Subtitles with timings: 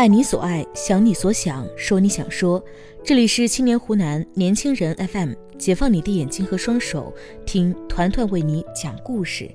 [0.00, 2.64] 爱你所爱，想你所想，说你想说。
[3.04, 7.12] 这里是青年湖南年轻人 FM，解放你的眼睛和双手，
[7.44, 9.46] 听团团为你讲故事。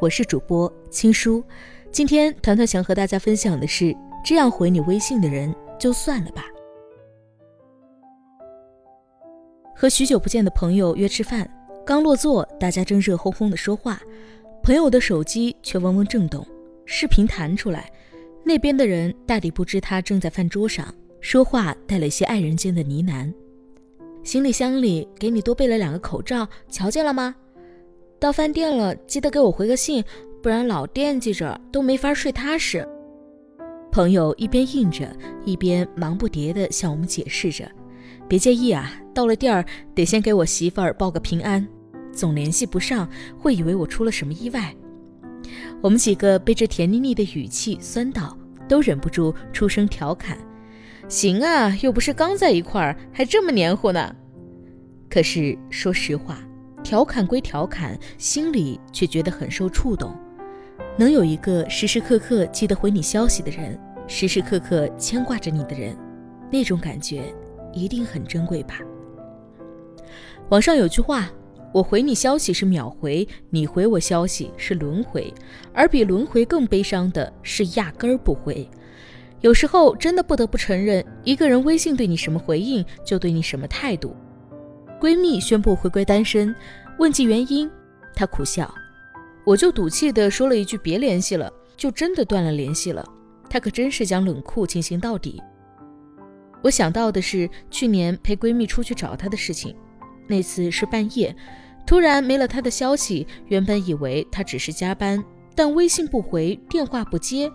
[0.00, 1.44] 我是主播青叔。
[1.92, 3.94] 今天团团想和大家分享的是：
[4.24, 6.46] 这样回你微信的人，就算了吧。
[9.76, 11.46] 和许久不见的朋友约吃饭，
[11.84, 14.00] 刚落座，大家正热烘烘的说话，
[14.62, 16.42] 朋友的手机却嗡嗡震动，
[16.86, 17.92] 视频弹出来。
[18.44, 23.32] 那边的人大抵不知他正在饭桌上说话，带了一些爱人间的呢喃。
[24.22, 27.34] 行李箱里给你多备了两个口罩，瞧见了吗？
[28.20, 30.04] 到饭店了，记得给我回个信，
[30.42, 32.86] 不然老惦记着都没法睡踏实。
[33.90, 35.08] 朋友一边应着，
[35.44, 37.70] 一边忙不迭地向我们解释着
[38.28, 39.64] ：“别介意啊，到了地儿
[39.94, 41.66] 得先给我媳妇儿报个平安，
[42.12, 43.08] 总联系不上，
[43.38, 44.74] 会以为我出了什么意外。”
[45.80, 48.36] 我们几个被这甜腻腻的语气酸到，
[48.68, 50.38] 都忍不住出声调侃
[51.08, 54.14] ：“行啊，又不是刚在一块儿，还这么黏糊呢。”
[55.10, 56.38] 可是说实话，
[56.82, 60.16] 调侃归调侃，心里却觉得很受触动。
[60.96, 65.96] 能有一个时时刻刻记得回你消息的人，时时刻刻牵挂着你的人，
[66.50, 67.32] 那种感觉
[67.72, 68.78] 一定很珍贵吧？
[70.48, 71.30] 网上有句话。
[71.74, 75.34] 我回你消息是秒回，你回我消息是轮回，
[75.72, 78.70] 而比轮回更悲伤的是压根儿不回。
[79.40, 84.14] 有时候真的不得不承认，一个人微信对你什么回应，就对你什么态度。
[85.00, 86.54] 闺蜜宣布回归单身，
[87.00, 87.68] 问及原因，
[88.14, 88.72] 她苦笑
[89.44, 93.04] ：“我就赌气的说了一句别联系了，就真的断了联系了。”
[93.50, 95.42] 她可真是将冷酷进行到底。
[96.62, 99.74] 我想到的是去年陪闺蜜出去找她的事情，
[100.26, 101.34] 那次是半夜。
[101.86, 105.22] 突然没了他的消息，原本以为他只是加班，
[105.54, 107.50] 但微信不回，电话不接，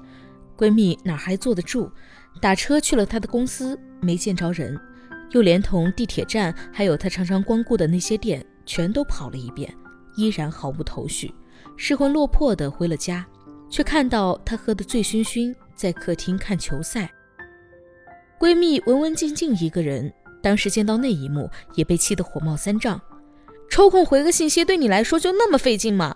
[0.56, 1.92] 闺蜜哪还坐得住？
[2.40, 4.80] 打车去了他的公司，没见着人，
[5.32, 9.74] 又连同地铁站，还有他常常光顾的那些店，全都跑了一遍，
[10.16, 11.34] 依然毫无头绪。
[11.76, 13.26] 失魂落魄的回了家，
[13.70, 17.10] 却看到他喝得醉醺醺，在客厅看球赛。
[18.40, 23.00] 闺蜜文文静静一个人，当时见到那一幕，也被气得火冒三丈。
[23.70, 26.16] 抽空回个信息对你来说就那么费劲吗？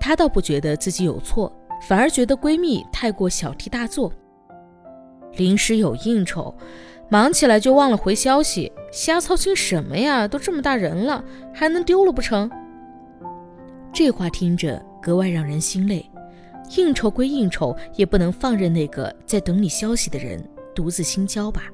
[0.00, 1.54] 她倒不觉得自己有错，
[1.88, 4.12] 反而觉得闺蜜太过小题大做。
[5.36, 6.54] 临时有应酬，
[7.10, 10.28] 忙起来就忘了回消息，瞎操心什么呀？
[10.28, 12.50] 都这么大人了，还能丢了不成？
[13.92, 16.08] 这话听着格外让人心累。
[16.76, 20.42] 应酬归应酬，也不能放任那个在等你消息的人
[20.74, 21.64] 独自心焦吧。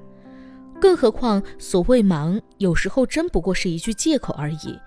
[0.80, 4.78] 更何况，所谓忙，有时候真不过是一句借口而已。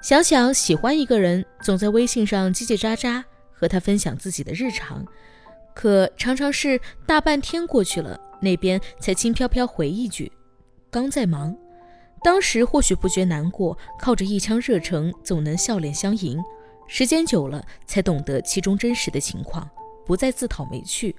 [0.00, 3.22] 想想喜欢一个人，总在微信上叽叽喳喳
[3.52, 5.04] 和他分享自己的日常，
[5.74, 10.32] 可常常是大半天过去了，那边才轻飘飘回一句
[10.90, 11.54] “刚在忙”。
[12.22, 16.42] 当时或许不觉难过，靠着一腔热诚，总能笑脸相迎。
[16.86, 19.68] 时间久了，才懂得其中真实的情况，
[20.06, 21.14] 不再自讨没趣。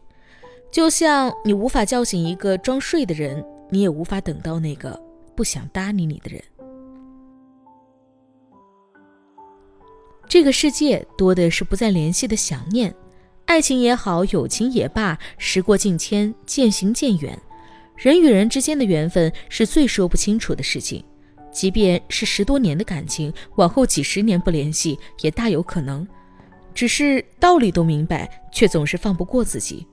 [0.72, 3.46] 就像你无法叫醒一个装睡的人。
[3.70, 5.00] 你也无法等到那个
[5.36, 6.42] 不想搭理你的人。
[10.28, 12.94] 这个世界多的是不再联系的想念，
[13.46, 17.40] 爱情也好，友情也罢，时过境迁，渐行渐远。
[17.96, 21.04] 人与人之间的缘分是最说不清楚的事情，
[21.52, 26.08] 即便是十多年的感情，往后几十年不联系也大有可能。
[26.76, 29.86] 只是道理都明白，却总是放不过自己。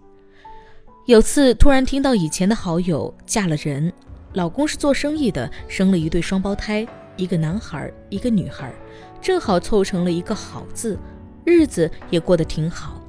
[1.06, 3.92] 有次突然听到以前的好友嫁了人，
[4.32, 6.84] 老公是做生意的，生了一对双胞胎，
[7.16, 8.72] 一个男孩，一个女孩，
[9.20, 10.98] 正好凑成了一个好字，
[11.44, 13.00] 日子也过得挺好。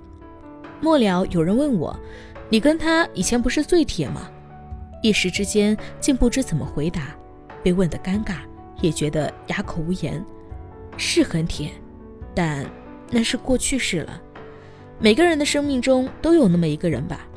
[0.80, 2.00] 末了有人问我
[2.50, 4.30] ：“你跟他以前不是最铁吗？”
[5.02, 7.18] 一时之间竟不知怎么回答，
[7.64, 8.36] 被问得尴尬，
[8.80, 10.24] 也觉得哑口无言。
[10.98, 11.72] 是很铁，
[12.36, 12.64] 但
[13.10, 14.22] 那是过去式了。
[15.00, 17.28] 每个人的生命中都有那么一个人吧。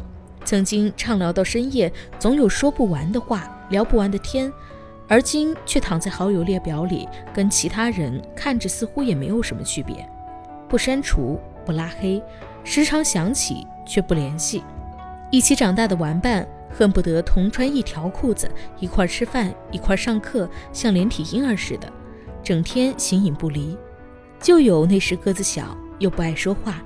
[0.44, 4.52] 曾经畅聊到深夜，总有说不完的话，聊不完的天，
[5.06, 10.08] 而今却躺在好友列表里，跟其他人看着似乎也没有什么区别，
[10.68, 12.22] 不删除，不拉黑，
[12.64, 14.62] 时常想起却不联系。
[15.30, 18.50] 一起长大的玩伴，恨不得同穿一条裤子，
[18.80, 21.92] 一块吃饭，一块上课，像连体婴儿似的，
[22.42, 23.76] 整天形影不离。
[24.40, 26.82] 就有那时个子小又不爱说话，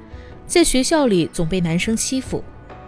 [0.47, 2.43] 在学校里总被男生欺负。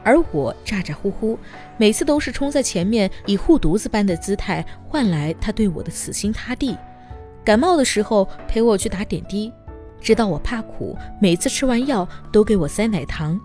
[0.07, 1.37] 而我咋咋呼呼，
[1.77, 6.79] 每次都是冲在前面，以护犊子般的姿态换来他对我的死心塌地。
[7.45, 9.53] 感冒的时候陪我去打点滴，
[10.01, 13.39] 知道我怕苦，每次吃完药都给我塞奶糖。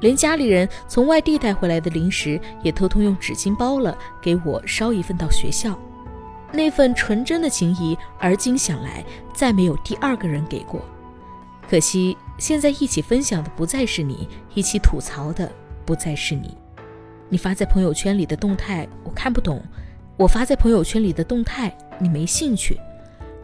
[0.00, 5.78] 连家里人从外地带回来的零食也偷偷用纸巾包了，给我捎一份到学校。
[6.50, 9.04] 那份纯真的情谊，而今想来，
[9.34, 10.80] 再没有第二个人给过。
[11.68, 15.52] 可惜现在一起分享的不再是你，一起吐槽的
[15.86, 16.56] 不再是你。
[17.28, 19.62] 你发在朋友圈里的动态我看不懂，
[20.16, 22.78] 我发在朋友圈里的动态你没兴趣。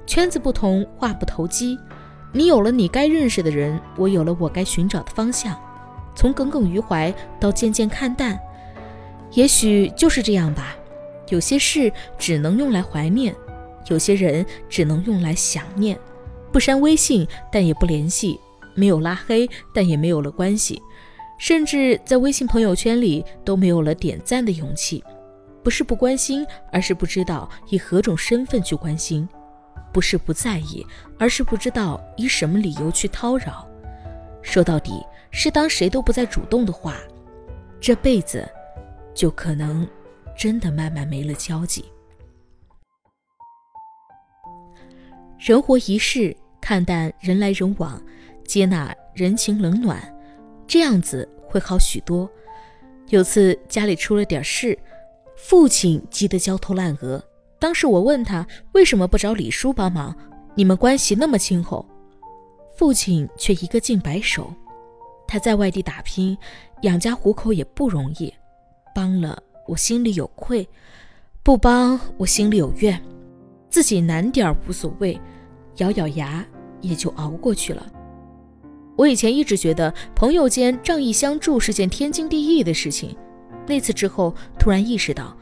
[0.07, 1.79] 圈子不同，话不投机。
[2.33, 5.57] 你有了你该认识的人，我有了我该寻找的方向。
[6.15, 8.39] 从耿耿于怀到渐渐看淡，
[9.33, 10.77] 也许就是这样吧。
[11.29, 13.35] 有些事只能用来怀念，
[13.89, 15.99] 有些人只能用来想念。
[16.53, 18.39] 不删微信，但也不联系；
[18.75, 20.83] 没有拉黑，但也没有了关系。
[21.43, 25.03] 甚至在微信朋友圈里都没有了点赞的勇气。
[25.61, 29.27] 不是不关心，而是不知道以何种身份去关心；
[29.93, 30.87] 不是不在意，
[31.19, 33.69] 而是不知道以什么理由去叨扰。
[34.41, 36.95] 说到底，是当谁都不再主动的话，
[37.81, 38.49] 这辈子
[39.13, 39.85] 就可能。
[40.39, 41.85] 真的慢慢没了交集。
[45.39, 48.01] 人活一世，看淡人来人往，
[48.47, 50.01] 接纳人情冷暖，
[50.73, 52.27] 这样子会好许多。
[53.09, 54.79] 有次家里出了点事，
[55.37, 57.23] 父亲急得焦头烂额。
[57.59, 60.17] 当时我问他为什么不找李叔帮忙，
[60.55, 61.85] 你们关系那么亲厚，
[62.75, 64.51] 父亲却一个劲摆手。
[65.29, 66.35] 他在外地打拼，
[66.85, 68.33] 养家糊口也不容易，
[68.95, 69.43] 帮了。
[69.69, 70.67] 我心里有愧，
[71.43, 72.99] 不帮我心里有怨，
[73.69, 75.21] 自己难点无所谓，
[75.77, 76.43] 咬咬牙
[76.81, 77.93] 也就熬过去了。
[78.97, 83.17] 我以前一直觉得朋友间仗义相助是件天经地义的事情，
[83.67, 85.37] 那次之后突然意识到，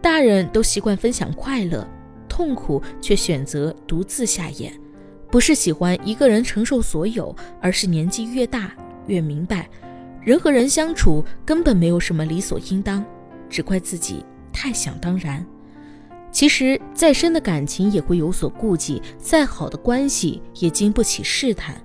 [0.00, 1.86] 大人都习惯分享快乐，
[2.28, 4.72] 痛苦却选择独自下咽，
[5.30, 8.72] 不是喜欢一个人承受所有，而是年纪越大
[9.06, 9.68] 越明白，
[10.22, 13.04] 人和人相处根本没有什么理所应当。
[13.50, 15.44] 只怪自己太想当然，
[16.30, 21.78] 其实再深的感情也会有所顾忌，再好的关系也经不起试探。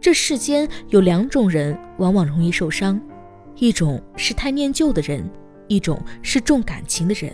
[0.00, 2.98] 这世间有两种人，往往容易受伤，
[3.56, 5.28] 一种是太念旧的人，
[5.68, 7.30] 一种是重感情的人。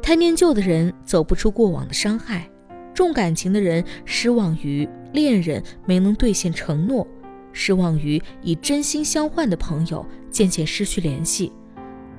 [0.00, 2.48] 太念旧的人走不出过往的伤害，
[2.94, 7.06] 重感情的人失望于恋人没能兑现承诺，
[7.52, 11.52] 失望于以真心相换的朋友渐渐失去联系。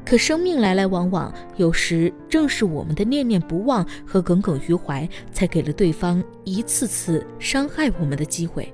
[0.06, 8.72] 可生命来来往往，有时正是我们的念念不忘和耿耿于怀，才给了对方一次次伤害我们的机会。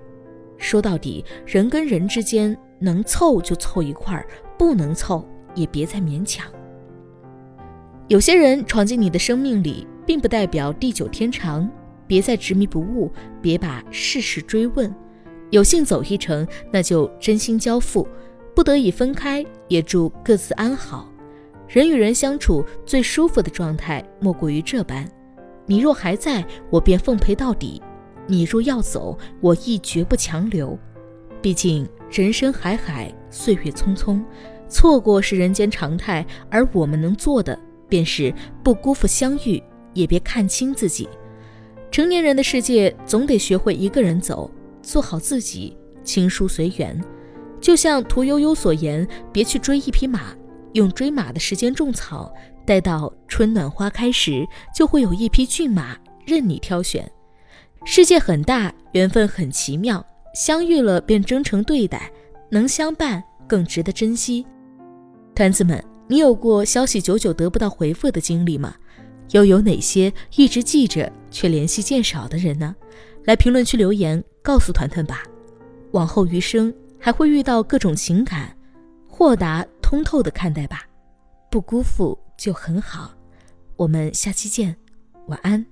[0.59, 4.27] 说到底，人跟人之间能凑就凑一块儿，
[4.57, 6.45] 不能凑也别再勉强。
[8.07, 11.69] 有些人闯进你的生命里，并不代表地久天长，
[12.05, 13.11] 别再执迷不悟，
[13.41, 14.93] 别把事事追问。
[15.51, 18.05] 有幸走一程，那就真心交付；
[18.55, 21.11] 不得已分开，也祝各自安好。
[21.67, 25.07] 人与人相处最舒服的状态，莫过于这般：
[25.67, 27.79] 你若还在，我便奉陪到底；
[28.29, 30.77] 你若要走，我亦绝不强留。
[31.41, 34.23] 毕竟人生海海，岁月匆匆，
[34.67, 36.23] 错过是人间常态。
[36.49, 38.31] 而我们能做的，便是
[38.63, 39.61] 不辜负相遇，
[39.95, 41.09] 也别看清自己。
[41.89, 44.51] 成年人的世界，总得学会一个人走，
[44.83, 47.03] 做好自己，情疏随缘。
[47.59, 50.35] 就像屠呦呦所言：“别去追一匹马。”
[50.73, 52.31] 用追马的时间种草，
[52.63, 54.45] 待到春暖花开时，
[54.75, 57.11] 就会有一匹骏马任你挑选。
[57.85, 62.11] 世界很大，缘分很奇妙，相遇了便真诚对待，
[62.49, 64.45] 能相伴更值得珍惜。
[65.33, 68.75] 团子们，你有过消息久久得不到回复的经历吗？
[69.31, 72.75] 又有哪些一直记着却联系渐少的人呢？
[73.25, 75.23] 来评论区留言告诉团团吧。
[75.91, 78.55] 往后余生还会遇到各种情感，
[79.07, 79.65] 豁达。
[79.81, 80.83] 通透的看待吧，
[81.49, 83.11] 不辜负就很好。
[83.75, 84.75] 我们下期见，
[85.25, 85.65] 晚安。